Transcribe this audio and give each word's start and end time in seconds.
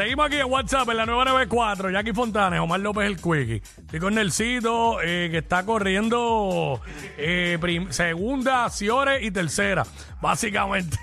Seguimos 0.00 0.28
aquí 0.28 0.36
en 0.36 0.50
WhatsApp 0.50 0.88
en 0.88 0.96
la 0.96 1.04
994, 1.04 1.90
Jackie 1.90 2.14
Fontanes, 2.14 2.58
Omar 2.58 2.80
López 2.80 3.04
el 3.04 3.16
Quickie. 3.16 3.56
Estoy 3.82 4.00
con 4.00 4.14
Nelsito, 4.14 4.98
eh, 5.02 5.28
que 5.30 5.36
está 5.36 5.66
corriendo 5.66 6.80
eh, 7.18 7.58
segunda, 7.90 8.70
Ciore 8.70 9.22
y 9.22 9.30
tercera. 9.30 9.84
Básicamente, 10.22 10.96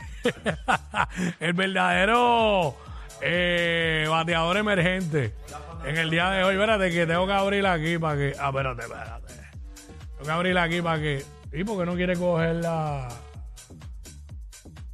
el 1.39 1.53
verdadero 1.53 2.75
eh, 3.21 4.07
bateador 4.09 4.57
emergente 4.57 5.35
en 5.85 5.97
el 5.97 6.09
día 6.09 6.31
de 6.31 6.43
hoy. 6.43 6.55
Espérate 6.55 6.89
que 6.89 7.05
tengo 7.05 7.27
que 7.27 7.33
abrir 7.33 7.67
aquí 7.67 7.99
para 7.99 8.15
que... 8.15 8.33
Ah, 8.39 8.47
espérate, 8.47 8.81
espérate. 8.81 9.33
Tengo 10.13 10.25
que 10.25 10.31
abrir 10.31 10.57
aquí 10.57 10.81
para 10.81 10.99
que... 10.99 11.23
¿Y 11.53 11.63
por 11.63 11.77
qué 11.77 11.85
no 11.85 11.95
quiere 11.95 12.15
coger 12.15 12.55
la...? 12.55 13.09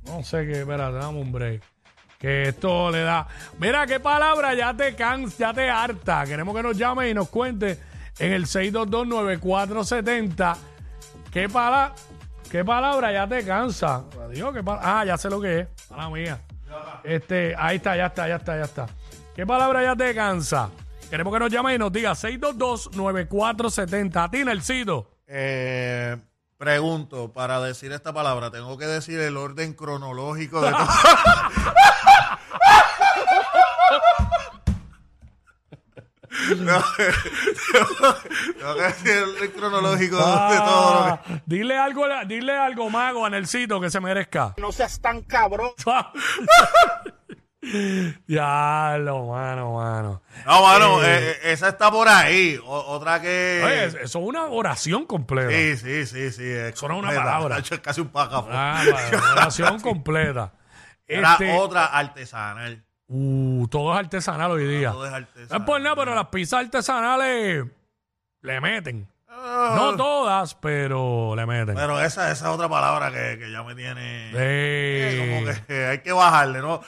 No 0.08 0.22
sé 0.24 0.46
qué, 0.46 0.60
espérate, 0.60 0.98
dame 0.98 1.22
un 1.22 1.32
break. 1.32 1.73
Que 2.24 2.48
esto 2.50 2.90
le 2.90 3.02
da. 3.02 3.28
Mira, 3.60 3.86
qué 3.86 4.00
palabra 4.00 4.54
ya 4.54 4.74
te 4.74 4.96
cansa, 4.96 5.36
ya 5.38 5.54
te 5.54 5.70
harta. 5.70 6.24
Queremos 6.26 6.56
que 6.56 6.64
nos 6.64 6.78
llame 6.78 7.10
y 7.10 7.14
nos 7.14 7.28
cuente 7.28 7.78
en 8.18 8.32
el 8.32 8.46
6229470. 8.46 10.56
¿Qué, 11.34 11.50
pala 11.50 11.94
¿Qué 12.50 12.64
palabra 12.64 13.12
ya 13.12 13.28
te 13.28 13.44
cansa? 13.46 14.04
Digo, 14.32 14.54
¿qué 14.54 14.64
pala- 14.64 14.80
ah, 15.02 15.04
ya 15.04 15.18
sé 15.18 15.30
lo 15.30 15.42
que 15.42 15.60
es. 15.60 15.68
A 15.92 15.98
la 15.98 16.10
mía. 16.10 16.40
Este, 17.04 17.54
ahí 17.58 17.76
está, 17.76 17.98
ya 17.98 18.06
está, 18.06 18.26
ya 18.30 18.38
está, 18.38 18.56
ya 18.58 18.64
está. 18.64 18.86
¿Qué 19.36 19.46
palabra 19.46 19.84
ya 19.84 19.94
te 19.98 20.16
cansa? 20.16 20.70
Queremos 21.10 21.34
que 21.34 21.40
nos 21.40 21.52
llame 21.52 21.76
y 21.76 21.78
nos 21.78 21.92
diga 21.92 22.12
6229470. 22.14 24.24
A 24.24 24.32
ti, 24.32 24.46
Nelsito. 24.46 25.10
Eh, 25.28 26.16
pregunto, 26.58 27.34
para 27.34 27.60
decir 27.60 27.92
esta 27.92 28.14
palabra, 28.14 28.50
tengo 28.50 28.78
que 28.78 28.86
decir 28.86 29.20
el 29.20 29.36
orden 29.36 29.74
cronológico 29.74 30.62
de 30.62 30.72
todo. 30.78 30.88
No, 36.64 36.84
tengo 38.60 38.76
que 38.76 38.82
decir 38.84 39.24
el 39.42 39.52
cronológico 39.54 40.18
de 40.18 40.58
todo 40.58 40.96
lo 40.96 41.04
que. 41.06 41.34
Ah, 41.34 41.42
dile 41.46 41.78
algo, 41.78 42.06
dile 42.28 42.58
algo 42.58 42.90
mago 42.90 43.26
a 43.26 43.30
Nelsito 43.30 43.80
que 43.82 43.90
se 43.90 44.00
merezca. 44.00 44.54
No 44.58 44.72
seas 44.72 45.00
tan 45.02 45.22
cabrón. 45.22 45.72
ya 48.28 48.98
lo 49.00 49.26
mano, 49.28 49.74
mano. 49.76 50.22
No, 50.46 50.62
mano, 50.64 51.04
Eh. 51.04 51.32
eh, 51.32 51.52
esa 51.54 51.70
está 51.70 51.90
por 51.90 52.08
ahí. 52.10 52.60
O- 52.66 52.86
otra 52.96 53.22
que. 53.22 53.62
Oye, 53.64 53.86
eso 53.86 53.98
es 54.00 54.16
una 54.16 54.46
oración 54.46 55.06
completa. 55.06 55.50
sí, 55.52 55.78
sí, 55.78 56.06
sí, 56.06 56.32
sí. 56.32 56.44
es 56.44 56.74
es 56.74 56.82
una 56.84 57.08
palabra. 57.14 57.58
Es 57.60 57.70
casi 57.80 58.02
un 58.02 58.10
pájaro. 58.10 58.48
Ah, 58.52 58.84
vale, 58.92 59.18
oración 59.34 59.80
completa. 59.82 60.52
Era 61.08 61.34
Este, 61.34 61.54
otra 61.58 61.86
artesanal. 61.86 62.84
Uh, 63.08 63.68
todo 63.68 63.94
es 63.94 64.00
artesanal 64.00 64.52
hoy 64.52 64.66
día. 64.68 64.92
Todo 64.92 65.06
es 65.06 65.12
No 65.12 65.18
artesanal. 65.18 65.62
es 65.62 65.66
por 65.66 65.82
nada, 65.82 65.96
pero 65.96 66.16
las 66.16 66.28
pizzas 66.28 66.62
artesanales 66.66 67.66
le 68.42 68.62
meten. 68.62 69.08
Ah, 69.28 69.74
No 69.76 69.96
todas, 69.96 70.56
pero 70.56 71.36
le 71.36 71.46
meten. 71.46 71.76
Pero 71.76 72.00
esa, 72.00 72.32
esa 72.32 72.46
es 72.50 72.54
otra 72.54 72.70
palabra 72.70 73.12
que, 73.12 73.40
que 73.40 73.52
ya 73.52 73.64
me 73.64 73.74
tiene. 73.76 74.32
Eh, 74.36 75.44
Como 75.44 75.66
que 75.68 75.86
hay 75.88 76.00
que 76.00 76.12
bajarle, 76.12 76.60
¿no? 76.60 76.82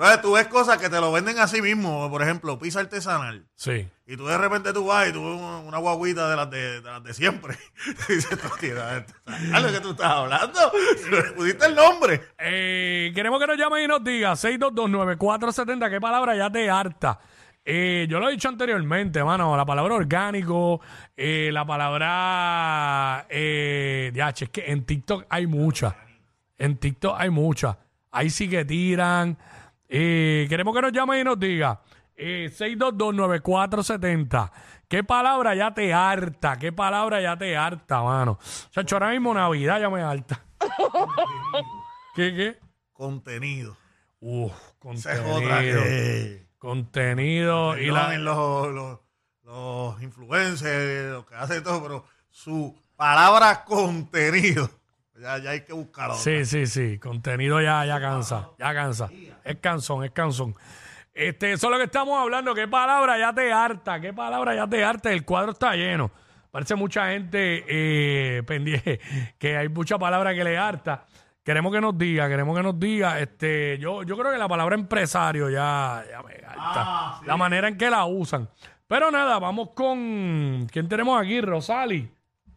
Entonces 0.00 0.22
tú 0.22 0.32
ves 0.32 0.46
cosas 0.46 0.78
que 0.78 0.88
te 0.88 0.98
lo 0.98 1.12
venden 1.12 1.38
así 1.38 1.60
mismo, 1.60 2.08
por 2.08 2.22
ejemplo, 2.22 2.58
pizza 2.58 2.80
artesanal. 2.80 3.44
Sí. 3.54 3.86
Y 4.06 4.16
tú 4.16 4.24
de 4.24 4.38
repente 4.38 4.72
tú 4.72 4.86
vas 4.86 5.10
y 5.10 5.12
tú 5.12 5.22
ves 5.22 5.38
una, 5.66 5.76
guaguita 5.76 6.30
de 6.30 6.36
las 6.36 6.50
de, 6.50 6.80
de 6.80 6.90
las 6.90 7.04
de 7.04 7.12
siempre. 7.12 7.58
y 8.08 8.14
dices, 8.14 8.30
¿de 8.30 9.72
qué 9.72 9.80
tú 9.82 9.90
estás 9.90 10.10
hablando? 10.10 10.58
¿Le 11.10 11.22
pusiste 11.36 11.66
el 11.66 11.74
nombre? 11.74 12.28
Eh, 12.38 13.12
queremos 13.14 13.38
que 13.38 13.46
nos 13.46 13.58
llamen 13.58 13.84
y 13.84 13.88
nos 13.88 14.02
diga 14.02 14.32
6229470 14.32 15.90
qué 15.90 16.00
palabra 16.00 16.34
ya 16.34 16.48
te 16.48 16.70
harta. 16.70 17.20
Eh, 17.62 18.06
yo 18.08 18.20
lo 18.20 18.30
he 18.30 18.32
dicho 18.32 18.48
anteriormente, 18.48 19.22
mano, 19.22 19.54
la 19.54 19.66
palabra 19.66 19.96
orgánico, 19.96 20.80
eh, 21.14 21.50
la 21.52 21.66
palabra 21.66 23.26
eh, 23.28 24.10
ya, 24.14 24.30
es 24.30 24.48
que 24.48 24.64
en 24.72 24.86
TikTok 24.86 25.26
hay 25.28 25.46
muchas. 25.46 25.94
En 26.56 26.78
TikTok 26.78 27.16
hay 27.18 27.28
muchas. 27.28 27.76
Ahí 28.12 28.30
sí 28.30 28.48
que 28.48 28.64
tiran. 28.64 29.36
Eh, 29.92 30.46
queremos 30.48 30.72
que 30.72 30.82
nos 30.82 30.92
llamen 30.92 31.20
y 31.20 31.24
nos 31.24 31.36
diga 31.38 31.82
eh, 32.14 32.48
6229470 32.56 34.52
¿Qué 34.86 35.02
palabra 35.04 35.54
ya 35.56 35.74
te 35.74 35.92
harta? 35.92 36.56
¿Qué 36.58 36.72
palabra 36.72 37.20
ya 37.20 37.36
te 37.36 37.56
harta, 37.56 38.02
mano? 38.02 38.32
O 38.32 38.72
sea, 38.72 38.84
ahora 38.92 39.10
mismo 39.10 39.34
Navidad 39.34 39.80
ya 39.80 39.88
me 39.90 40.02
harta. 40.02 40.44
¿Qué, 42.16 42.34
qué? 42.34 42.58
Contenido. 42.92 43.76
Uf, 44.18 44.52
Esa 44.92 45.12
es 45.12 45.20
contenido. 45.20 45.36
otra 45.36 45.60
que... 45.60 46.46
Contenido 46.58 47.78
y 47.78 47.86
la... 47.86 48.18
Los, 48.18 48.72
los, 48.74 48.98
los 49.44 50.02
influencers, 50.02 51.12
los 51.12 51.24
que 51.24 51.34
hacen 51.36 51.62
todo, 51.62 51.82
pero 51.82 52.04
su 52.28 52.76
palabra 52.96 53.64
contenido, 53.64 54.68
ya, 55.20 55.38
ya 55.38 55.50
hay 55.50 55.60
que 55.62 55.72
buscarlo. 55.72 56.14
Sí, 56.14 56.44
sí, 56.44 56.66
sí. 56.66 56.98
Contenido 56.98 57.60
ya, 57.60 57.84
ya 57.84 58.00
cansa. 58.00 58.50
Ya 58.58 58.74
cansa. 58.74 59.10
Es 59.44 59.56
cansón, 59.56 60.04
es 60.04 60.10
cansón. 60.12 60.54
Este, 61.12 61.52
eso 61.52 61.66
es 61.66 61.70
lo 61.72 61.78
que 61.78 61.84
estamos 61.84 62.18
hablando. 62.20 62.54
¿Qué 62.54 62.66
palabra 62.68 63.18
ya 63.18 63.32
te 63.32 63.52
harta? 63.52 64.00
¿Qué 64.00 64.12
palabra 64.12 64.54
ya 64.54 64.66
te 64.66 64.82
harta? 64.84 65.12
El 65.12 65.24
cuadro 65.24 65.52
está 65.52 65.74
lleno. 65.74 66.10
Parece 66.50 66.74
mucha 66.74 67.10
gente 67.10 67.64
eh, 67.68 68.42
pendiente, 68.44 69.00
que 69.38 69.56
hay 69.56 69.68
mucha 69.68 69.98
palabra 69.98 70.34
que 70.34 70.42
le 70.44 70.56
harta. 70.58 71.04
Queremos 71.44 71.72
que 71.72 71.80
nos 71.80 71.96
diga, 71.96 72.28
queremos 72.28 72.56
que 72.56 72.62
nos 72.62 72.78
diga. 72.78 73.18
Este, 73.20 73.78
yo, 73.78 74.02
yo 74.02 74.16
creo 74.16 74.30
que 74.32 74.38
la 74.38 74.48
palabra 74.48 74.74
empresario 74.74 75.48
ya, 75.48 76.04
ya 76.10 76.22
me 76.22 76.34
harta. 76.46 77.20
La 77.26 77.36
manera 77.36 77.68
en 77.68 77.76
que 77.78 77.88
la 77.90 78.04
usan. 78.04 78.48
Pero 78.86 79.10
nada, 79.10 79.38
vamos 79.38 79.70
con. 79.70 80.66
¿Quién 80.70 80.88
tenemos 80.88 81.20
aquí? 81.20 81.40
Rosali. 81.40 82.10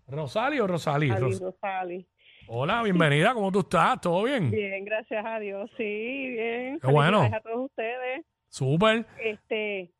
¿Rosali 0.07 0.59
o 0.59 0.67
Rosali? 0.67 1.09
Ali 1.11 1.21
Ros- 1.21 1.39
Rosali. 1.39 2.07
Hola, 2.47 2.83
bienvenida. 2.83 3.33
¿Cómo 3.33 3.51
tú 3.51 3.59
estás? 3.61 3.99
¿Todo 4.01 4.23
bien? 4.23 4.51
Bien, 4.51 4.83
gracias 4.85 5.25
a 5.25 5.39
Dios. 5.39 5.69
Sí, 5.77 6.29
bien. 6.29 6.79
Qué 6.79 6.87
bueno. 6.87 7.19
Felicidades 7.19 7.33
a 7.33 7.49
todos 7.49 7.65
ustedes. 7.65 8.25
Súper. 8.49 9.05
Este, 9.19 9.91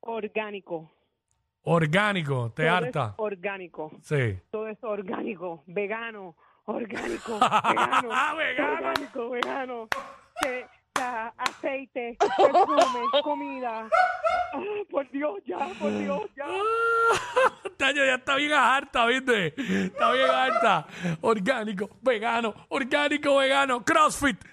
orgánico. 0.00 0.90
Orgánico. 1.62 2.50
¿Te 2.54 2.64
Todo 2.64 2.76
es 2.78 2.84
harta? 2.84 3.14
orgánico. 3.16 3.92
Sí. 4.02 4.38
Todo 4.50 4.68
es 4.68 4.82
orgánico. 4.82 5.62
Vegano. 5.66 6.36
Orgánico. 6.66 7.32
vegano. 7.68 8.08
Vegano. 8.36 8.72
Orgánico, 8.74 9.30
vegano. 9.30 9.88
Que, 10.42 10.66
da 10.94 11.32
aceite, 11.38 12.16
perfume, 12.18 13.22
comida. 13.22 13.88
Ah, 14.52 14.60
por 14.90 15.08
Dios, 15.10 15.40
ya, 15.46 15.58
por 15.80 15.90
Dios, 15.96 16.22
ya. 16.36 16.44
Ya 17.94 18.14
está 18.14 18.36
bien 18.36 18.52
harta, 18.52 19.06
¿viste? 19.06 19.54
Está 19.56 20.12
bien 20.12 20.30
harta. 20.30 20.86
Orgánico, 21.20 21.90
vegano, 22.00 22.54
orgánico, 22.68 23.36
vegano, 23.36 23.84
CrossFit. 23.84 24.44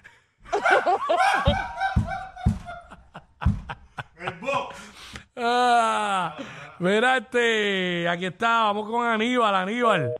Ah, 5.36 6.36
mira, 6.78 7.16
este, 7.16 8.08
aquí 8.08 8.26
está, 8.26 8.64
vamos 8.64 8.88
con 8.88 9.06
Aníbal, 9.06 9.54
Aníbal. 9.54 10.14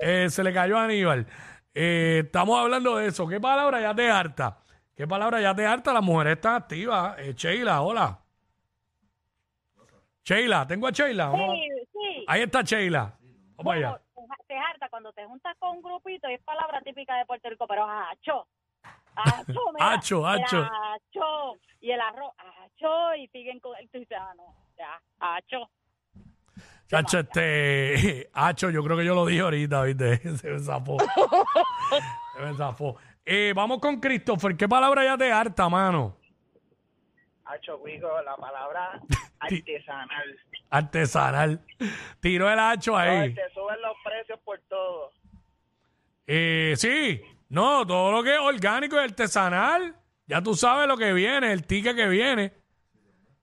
Eh, 0.00 0.28
se 0.30 0.42
le 0.42 0.52
cayó 0.52 0.78
a 0.78 0.84
Aníbal. 0.84 1.26
Eh, 1.74 2.22
estamos 2.24 2.58
hablando 2.58 2.96
de 2.96 3.06
eso. 3.06 3.26
¿Qué 3.26 3.40
palabra 3.40 3.80
ya 3.80 3.94
te 3.94 4.10
harta? 4.10 4.58
¿Qué 4.96 5.06
palabra 5.06 5.40
ya 5.40 5.54
te 5.54 5.64
harta? 5.64 5.92
Las 5.92 6.02
mujeres 6.02 6.34
están 6.34 6.56
activas. 6.56 7.16
Eh, 7.18 7.34
Sheila, 7.36 7.80
hola. 7.82 8.18
Sheila, 10.24 10.66
tengo 10.66 10.88
a 10.88 10.90
Sheila. 10.90 11.32
Sí. 11.32 11.77
Ahí 12.28 12.42
está 12.42 12.60
Sheila. 12.60 13.14
Vamos 13.56 13.74
allá. 13.74 14.00
Bueno, 14.14 14.34
te 14.46 14.54
harta 14.54 14.88
cuando 14.90 15.10
te 15.14 15.24
juntas 15.24 15.56
con 15.58 15.76
un 15.78 15.82
grupito 15.82 16.28
y 16.28 16.34
es 16.34 16.42
palabra 16.42 16.82
típica 16.82 17.16
de 17.16 17.24
Puerto 17.24 17.48
Rico, 17.48 17.66
pero 17.66 17.88
acho. 17.88 18.46
Acho, 19.14 19.72
mira, 19.74 19.92
Acho, 19.92 20.26
acho. 20.26 20.56
mira, 20.58 20.70
acho. 20.92 21.54
Y 21.80 21.90
el 21.90 22.00
arroz, 22.02 22.34
acho. 22.38 23.14
Y 23.14 23.28
siguen 23.28 23.60
con 23.60 23.74
el. 23.78 23.88
Dices, 23.90 24.18
ah, 24.20 24.34
ya, 24.76 25.00
acho. 25.20 25.70
Chacho, 26.86 27.20
este. 27.20 28.28
Hacho, 28.34 28.68
yo 28.68 28.82
creo 28.84 28.96
que 28.98 29.04
yo 29.06 29.14
lo 29.14 29.24
dije 29.24 29.40
ahorita, 29.40 29.82
¿viste? 29.84 30.18
Se 30.36 30.50
me 30.50 30.58
zafó. 30.58 30.98
Se 31.00 32.42
me 32.42 32.54
zafó. 32.54 32.96
Eh, 33.24 33.54
vamos 33.56 33.78
con 33.78 34.00
Christopher. 34.00 34.54
¿Qué 34.54 34.68
palabra 34.68 35.02
ya 35.02 35.16
te 35.16 35.32
harta, 35.32 35.66
mano? 35.70 36.14
Hacho, 37.46 37.78
Wigo, 37.78 38.20
la 38.22 38.36
palabra 38.36 39.00
artesanal. 39.40 40.38
Artesanal. 40.70 41.60
Tiró 42.20 42.50
el 42.50 42.58
hacho 42.58 42.96
ahí. 42.96 43.34
Te 43.34 43.50
suben 43.54 43.80
los 43.80 43.96
precios 44.04 44.38
por 44.44 44.60
todo. 44.68 45.12
Eh, 46.26 46.74
sí. 46.76 47.20
No, 47.48 47.86
todo 47.86 48.12
lo 48.12 48.22
que 48.22 48.34
es 48.34 48.40
orgánico 48.40 48.96
y 48.96 48.98
artesanal. 48.98 49.94
Ya 50.26 50.42
tú 50.42 50.54
sabes 50.54 50.86
lo 50.86 50.96
que 50.96 51.12
viene, 51.12 51.52
el 51.52 51.64
ticket 51.64 51.96
que 51.96 52.06
viene. 52.08 52.52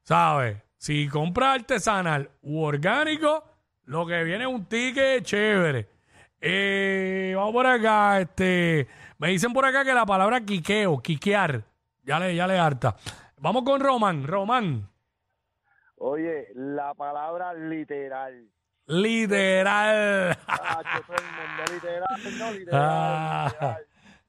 ¿Sabes? 0.03 0.57
Si 0.77 1.07
compras 1.07 1.55
artesanal 1.55 2.29
u 2.43 2.61
orgánico, 2.61 3.43
lo 3.85 4.05
que 4.05 4.23
viene 4.23 4.43
es 4.43 4.49
un 4.49 4.65
ticket 4.65 5.23
chévere. 5.23 5.89
Eh, 6.39 7.33
vamos 7.35 7.53
por 7.53 7.65
acá, 7.65 8.21
este. 8.21 8.87
Me 9.17 9.29
dicen 9.29 9.51
por 9.51 9.65
acá 9.65 9.83
que 9.83 9.95
la 9.95 10.05
palabra 10.05 10.41
quiqueo, 10.41 11.01
quiquear, 11.01 11.63
ya 12.03 12.19
le, 12.19 12.35
ya 12.35 12.45
le 12.45 12.59
harta. 12.59 12.95
Vamos 13.39 13.63
con 13.63 13.79
Román. 13.79 14.27
Román. 14.27 14.87
Oye, 15.97 16.49
la 16.55 16.93
palabra 16.93 17.53
literal. 17.53 18.49
Literal. 18.87 20.37
Ah, 20.47 20.81
literal, 21.71 22.37
no 22.37 22.51
literal. 22.51 22.73
Ah, 22.73 23.77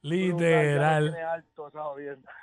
literal. 0.03 1.17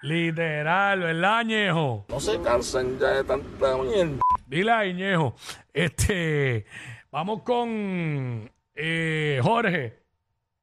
literal. 0.01 0.99
¿verdad, 0.99 1.45
Ñejo? 1.45 2.05
No 2.09 2.19
se 2.19 2.41
cansan 2.41 2.99
ya 2.99 3.07
de 3.07 3.23
tanta 3.23 3.77
mierda. 3.77 4.19
Dile 4.45 4.71
ahí, 4.71 4.93
Ñejo. 4.93 5.35
Este, 5.73 6.65
vamos 7.09 7.41
con 7.43 8.51
eh, 8.75 9.39
Jorge. 9.41 10.03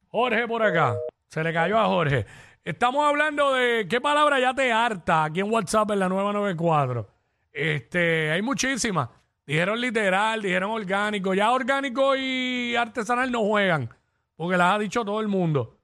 Jorge 0.09 0.47
por 0.47 0.63
acá. 0.63 0.97
Se 1.29 1.43
le 1.43 1.53
cayó 1.53 1.79
a 1.79 1.87
Jorge. 1.87 2.27
Estamos 2.63 3.06
hablando 3.06 3.55
de 3.55 3.89
qué 3.89 4.01
palabra 4.01 4.39
ya 4.39 4.53
te 4.53 4.71
harta 4.71 5.25
aquí 5.25 5.41
en 5.41 5.51
WhatsApp 5.51 5.93
en 5.93 6.01
la 6.01 6.09
994. 6.09 7.19
Este, 7.52 8.31
hay 8.31 8.43
muchísimas. 8.43 9.08
Dijeron 9.47 9.81
literal, 9.81 10.43
dijeron 10.43 10.70
orgánico. 10.70 11.35
Ya 11.35 11.50
orgánico 11.50 12.14
y 12.17 12.76
artesanal 12.76 13.32
no 13.32 13.41
juegan, 13.44 13.88
porque 14.37 14.56
las 14.56 14.75
ha 14.75 14.79
dicho 14.79 15.05
todo 15.05 15.20
el 15.20 15.29
mundo. 15.29 15.76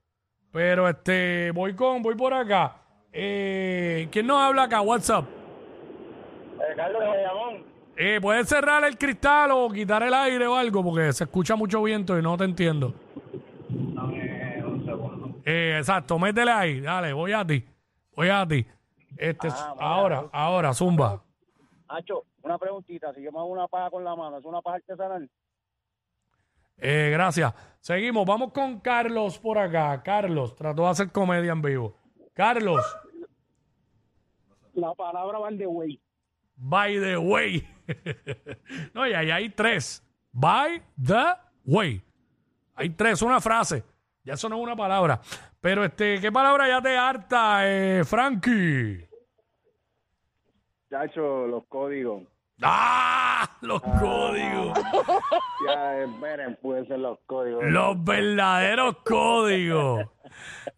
Pero 0.52 0.88
este, 0.88 1.50
voy 1.52 1.74
con, 1.74 2.02
voy 2.02 2.14
por 2.14 2.32
acá. 2.32 2.76
Eh, 3.12 4.08
¿Quién 4.10 4.26
nos 4.26 4.38
habla 4.38 4.64
acá? 4.64 4.80
WhatsApp. 4.80 5.24
Carlos 6.76 7.00
de 7.00 7.08
Bayamón. 7.08 7.64
Eh, 7.96 8.18
¿Puedes 8.20 8.48
cerrar 8.48 8.84
el 8.84 8.98
cristal 8.98 9.50
o 9.52 9.70
quitar 9.70 10.02
el 10.02 10.12
aire 10.12 10.46
o 10.46 10.54
algo? 10.54 10.84
Porque 10.84 11.12
se 11.12 11.24
escucha 11.24 11.56
mucho 11.56 11.82
viento 11.82 12.18
y 12.18 12.22
no 12.22 12.36
te 12.36 12.44
entiendo. 12.44 12.94
Eh, 15.44 15.76
exacto, 15.78 16.18
métele 16.18 16.50
ahí. 16.50 16.80
Dale, 16.80 17.12
voy 17.12 17.32
a 17.32 17.46
ti. 17.46 17.64
Voy 18.14 18.28
a 18.28 18.46
ti. 18.46 18.66
Este, 19.16 19.48
ahora, 19.78 20.24
ahora, 20.32 20.74
zumba. 20.74 21.22
Hacho, 21.88 22.24
una 22.42 22.58
preguntita. 22.58 23.12
Si 23.14 23.22
yo 23.22 23.30
me 23.32 23.38
hago 23.38 23.48
una 23.48 23.68
paja 23.68 23.90
con 23.90 24.04
la 24.04 24.14
mano, 24.16 24.38
¿es 24.38 24.44
una 24.44 24.60
paja 24.62 24.76
artesanal? 24.76 25.30
Eh, 26.78 27.10
gracias. 27.12 27.54
Seguimos. 27.80 28.26
Vamos 28.26 28.52
con 28.52 28.80
Carlos 28.80 29.38
por 29.38 29.58
acá. 29.58 30.02
Carlos, 30.02 30.54
trató 30.54 30.82
de 30.82 30.88
hacer 30.88 31.12
comedia 31.12 31.52
en 31.52 31.62
vivo. 31.62 31.96
Carlos, 32.34 32.84
La 34.74 34.94
palabra 34.94 35.38
van 35.38 35.56
de 35.56 35.66
way. 35.66 35.98
by 36.56 37.00
the 37.00 37.16
way. 37.16 37.66
no, 38.94 39.06
y 39.06 39.14
ahí 39.14 39.30
hay 39.30 39.48
tres. 39.50 40.02
By 40.32 40.82
the 41.02 41.34
way. 41.64 42.02
Hay 42.74 42.90
tres, 42.90 43.22
una 43.22 43.40
frase. 43.40 43.82
Ya 44.22 44.34
eso 44.34 44.48
no 44.50 44.56
es 44.56 44.62
una 44.62 44.76
palabra. 44.76 45.20
Pero 45.60 45.82
este, 45.84 46.20
¿qué 46.20 46.30
palabra 46.30 46.68
ya 46.68 46.82
te 46.82 46.96
harta, 46.96 47.60
eh, 47.62 48.04
Frankie? 48.04 49.05
Chacho, 50.90 51.46
los 51.46 51.64
códigos. 51.66 52.22
¡Ah! 52.62 53.48
Los 53.60 53.82
códigos. 53.82 54.78
Ya, 55.66 56.02
esperen, 56.02 56.56
pueden 56.62 56.86
ser 56.86 56.98
los 57.00 57.18
códigos. 57.26 57.64
Los 57.64 58.02
verdaderos 58.04 58.96
códigos. 59.04 60.06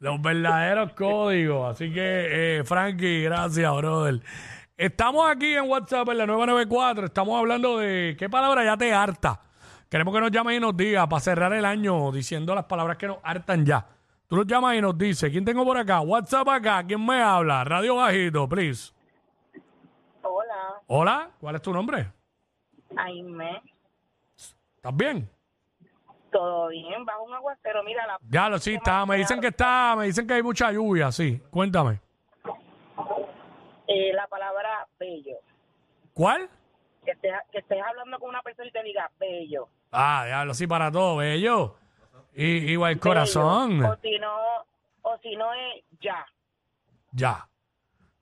Los 0.00 0.20
verdaderos 0.22 0.92
códigos. 0.92 1.74
Así 1.74 1.92
que, 1.92 2.58
eh, 2.58 2.64
Frankie, 2.64 3.22
gracias, 3.24 3.76
brother. 3.76 4.20
Estamos 4.76 5.28
aquí 5.28 5.54
en 5.54 5.68
WhatsApp 5.68 6.08
en 6.10 6.18
la 6.18 6.26
994. 6.26 7.06
Estamos 7.06 7.38
hablando 7.38 7.78
de 7.78 8.16
qué 8.18 8.28
palabra 8.28 8.64
ya 8.64 8.76
te 8.76 8.92
harta. 8.92 9.40
Queremos 9.88 10.14
que 10.14 10.20
nos 10.20 10.30
llames 10.30 10.56
y 10.56 10.60
nos 10.60 10.76
digas 10.76 11.06
para 11.08 11.20
cerrar 11.20 11.52
el 11.52 11.64
año 11.64 12.12
diciendo 12.12 12.54
las 12.54 12.64
palabras 12.64 12.96
que 12.96 13.08
nos 13.08 13.18
hartan 13.22 13.66
ya. 13.66 13.86
Tú 14.26 14.36
nos 14.36 14.46
llamas 14.46 14.76
y 14.76 14.80
nos 14.80 14.96
dices, 14.96 15.30
¿quién 15.30 15.44
tengo 15.44 15.64
por 15.64 15.76
acá? 15.78 16.00
WhatsApp 16.00 16.48
acá, 16.48 16.84
¿quién 16.86 17.04
me 17.04 17.20
habla? 17.20 17.64
Radio 17.64 17.96
bajito, 17.96 18.48
please. 18.48 18.92
Hola, 20.90 21.30
¿cuál 21.38 21.54
es 21.54 21.60
tu 21.62 21.70
nombre? 21.70 22.10
Aime. 22.96 23.62
¿Estás 24.76 24.96
bien? 24.96 25.30
¿Todo 26.32 26.68
bien? 26.68 27.04
Bajo 27.04 27.24
un 27.24 27.34
aguacero. 27.34 27.82
Mira, 27.84 28.06
la, 28.06 28.18
Ya 28.30 28.48
lo 28.48 28.58
sí, 28.58 28.74
está. 28.74 29.04
Me 29.04 29.16
dicen 29.16 29.38
que 29.38 29.48
está, 29.48 29.94
me 29.98 30.06
dicen 30.06 30.26
que 30.26 30.32
hay 30.34 30.42
mucha 30.42 30.72
lluvia, 30.72 31.12
sí. 31.12 31.42
Cuéntame. 31.50 32.00
eh, 33.86 34.12
la 34.14 34.26
palabra 34.28 34.86
bello. 34.98 35.36
¿Cuál? 36.14 36.48
Que 37.04 37.10
estés, 37.10 37.32
que 37.52 37.58
estés 37.58 37.82
hablando 37.86 38.18
con 38.18 38.30
una 38.30 38.40
persona 38.40 38.68
y 38.68 38.72
te 38.72 38.82
diga 38.82 39.10
bello. 39.20 39.68
Ah, 39.92 40.24
diablo, 40.26 40.54
sí, 40.54 40.66
para 40.66 40.90
todo, 40.90 41.16
bello. 41.16 41.76
Y, 42.34 42.72
igual 42.72 42.92
el 42.92 43.00
corazón. 43.00 43.84
O 43.84 43.96
si 43.96 44.18
no, 44.18 44.36
o 45.02 45.18
si 45.18 45.36
no 45.36 45.52
es 45.52 45.84
ya. 46.00 46.24
Ya. 47.12 47.46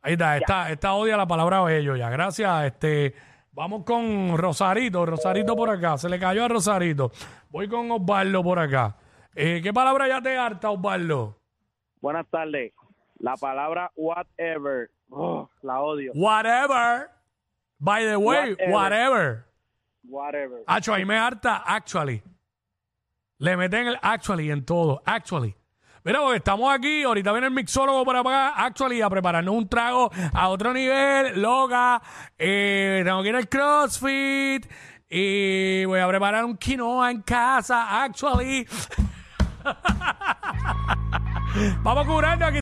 Ahí 0.06 0.12
está, 0.12 0.36
esta, 0.36 0.70
esta 0.70 0.94
odia 0.94 1.16
la 1.16 1.26
palabra 1.26 1.62
bello 1.62 1.96
ya. 1.96 2.08
Gracias. 2.08 2.64
Este, 2.66 3.12
vamos 3.50 3.82
con 3.82 4.38
Rosarito, 4.38 5.04
Rosarito 5.04 5.56
por 5.56 5.68
acá. 5.68 5.98
Se 5.98 6.08
le 6.08 6.20
cayó 6.20 6.44
a 6.44 6.48
Rosarito. 6.48 7.10
Voy 7.50 7.68
con 7.68 7.90
Osvaldo 7.90 8.40
por 8.44 8.60
acá. 8.60 8.96
Eh, 9.34 9.58
¿Qué 9.60 9.72
palabra 9.72 10.06
ya 10.06 10.22
te 10.22 10.36
harta, 10.36 10.70
Osvaldo? 10.70 11.40
Buenas 12.00 12.24
tardes. 12.28 12.72
La 13.18 13.34
palabra 13.34 13.90
whatever. 13.96 14.90
Oh, 15.10 15.50
la 15.62 15.80
odio. 15.80 16.12
Whatever. 16.14 17.10
By 17.80 18.04
the 18.04 18.16
way, 18.16 18.52
Whatever. 18.52 18.72
whatever. 18.72 19.46
Whatever. 20.04 20.62
Acho, 20.68 20.94
ahí 20.94 21.04
me 21.04 21.16
harta 21.18 21.64
actually. 21.66 22.22
Le 23.38 23.56
meten 23.56 23.88
el 23.88 23.98
actually 24.02 24.52
en 24.52 24.64
todo. 24.64 25.02
Actually. 25.04 25.56
Mira, 26.06 26.20
porque 26.20 26.36
estamos 26.36 26.72
aquí, 26.72 27.02
ahorita 27.02 27.32
viene 27.32 27.48
el 27.48 27.52
mixólogo 27.52 28.04
para 28.04 28.20
acá, 28.20 28.50
actually, 28.50 29.02
a 29.02 29.10
prepararnos 29.10 29.52
un 29.52 29.68
trago 29.68 30.08
a 30.32 30.48
otro 30.50 30.72
nivel, 30.72 31.42
loca. 31.42 32.00
Eh, 32.38 33.02
tengo 33.04 33.24
que 33.24 33.30
ir 33.30 33.34
al 33.34 33.48
CrossFit 33.48 34.70
y 35.10 35.84
voy 35.84 35.98
a 35.98 36.06
preparar 36.06 36.44
un 36.44 36.56
quinoa 36.58 37.10
en 37.10 37.22
casa, 37.22 38.04
actually. 38.04 38.68
Vamos 41.82 42.06
curando 42.06 42.46
aquí. 42.46 42.54